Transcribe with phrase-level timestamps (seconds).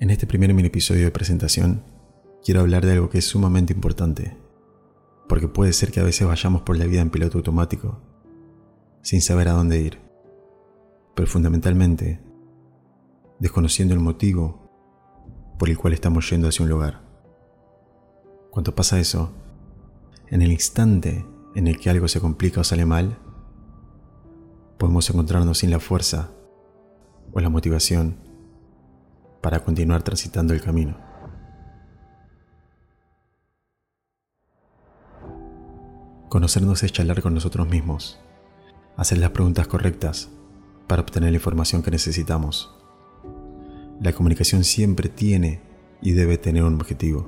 [0.00, 1.82] En este primer mini episodio de presentación,
[2.44, 4.36] quiero hablar de algo que es sumamente importante,
[5.28, 8.00] porque puede ser que a veces vayamos por la vida en piloto automático,
[9.02, 9.98] sin saber a dónde ir,
[11.16, 12.20] pero fundamentalmente
[13.40, 14.70] desconociendo el motivo
[15.58, 17.02] por el cual estamos yendo hacia un lugar.
[18.52, 19.32] Cuando pasa eso,
[20.28, 21.26] en el instante
[21.56, 23.18] en el que algo se complica o sale mal,
[24.78, 26.30] podemos encontrarnos sin la fuerza
[27.32, 28.27] o la motivación
[29.48, 30.94] para continuar transitando el camino.
[36.28, 38.20] Conocernos es charlar con nosotros mismos,
[38.98, 40.28] hacer las preguntas correctas
[40.86, 42.76] para obtener la información que necesitamos.
[44.02, 45.62] La comunicación siempre tiene
[46.02, 47.26] y debe tener un objetivo,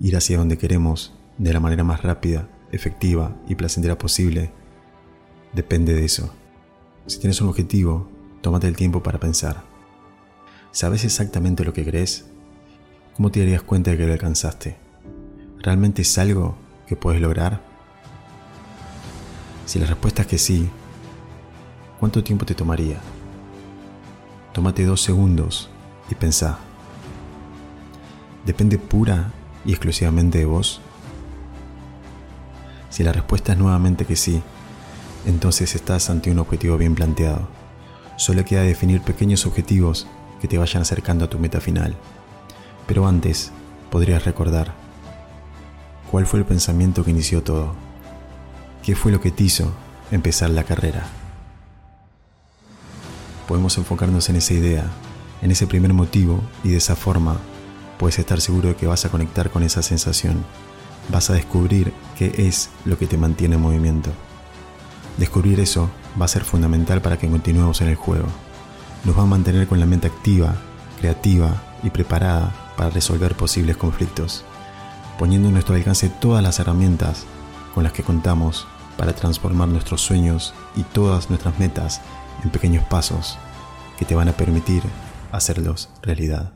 [0.00, 4.50] ir hacia donde queremos de la manera más rápida, efectiva y placentera posible.
[5.52, 6.32] Depende de eso.
[7.04, 8.08] Si tienes un objetivo,
[8.40, 9.77] tómate el tiempo para pensar
[10.70, 12.26] ¿Sabes exactamente lo que crees?
[13.16, 14.76] ¿Cómo te darías cuenta de que lo alcanzaste?
[15.60, 17.62] ¿Realmente es algo que puedes lograr?
[19.64, 20.68] Si la respuesta es que sí,
[21.98, 22.98] ¿cuánto tiempo te tomaría?
[24.52, 25.70] Tómate dos segundos
[26.10, 26.58] y pensá.
[28.44, 29.32] ¿Depende pura
[29.64, 30.80] y exclusivamente de vos?
[32.90, 34.42] Si la respuesta es nuevamente que sí,
[35.26, 37.48] entonces estás ante un objetivo bien planteado.
[38.16, 40.06] Solo queda definir pequeños objetivos
[40.40, 41.96] que te vayan acercando a tu meta final.
[42.86, 43.52] Pero antes,
[43.90, 44.72] podrías recordar
[46.10, 47.74] cuál fue el pensamiento que inició todo.
[48.82, 49.72] ¿Qué fue lo que te hizo
[50.10, 51.06] empezar la carrera?
[53.46, 54.84] Podemos enfocarnos en esa idea,
[55.42, 57.38] en ese primer motivo y de esa forma
[57.98, 60.44] puedes estar seguro de que vas a conectar con esa sensación.
[61.10, 64.10] Vas a descubrir qué es lo que te mantiene en movimiento.
[65.16, 68.28] Descubrir eso va a ser fundamental para que continuemos en el juego
[69.04, 70.54] nos va a mantener con la mente activa,
[70.98, 74.44] creativa y preparada para resolver posibles conflictos,
[75.18, 77.26] poniendo en nuestro alcance todas las herramientas
[77.74, 78.66] con las que contamos
[78.96, 82.00] para transformar nuestros sueños y todas nuestras metas
[82.42, 83.38] en pequeños pasos
[83.96, 84.82] que te van a permitir
[85.32, 86.52] hacerlos realidad.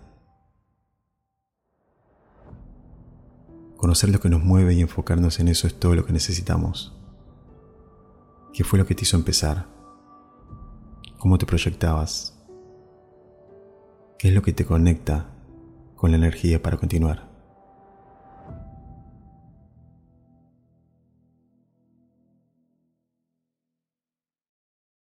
[3.76, 6.92] Conocer lo que nos mueve y enfocarnos en eso es todo lo que necesitamos.
[8.52, 9.66] ¿Qué fue lo que te hizo empezar?
[11.22, 12.36] ¿Cómo te proyectabas?
[14.18, 15.28] ¿Qué es lo que te conecta
[15.94, 17.31] con la energía para continuar?